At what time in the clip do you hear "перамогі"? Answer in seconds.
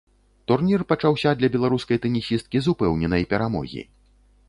3.37-3.89